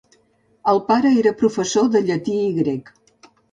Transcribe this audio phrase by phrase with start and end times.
[0.73, 2.93] El pare era professor de llatí i grec.